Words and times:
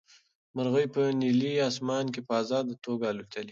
مرغۍ 0.55 0.85
په 0.95 1.01
نیلي 1.21 1.53
اسمان 1.69 2.05
کې 2.13 2.21
په 2.27 2.33
ازاده 2.41 2.73
توګه 2.85 3.05
الوتلې. 3.07 3.49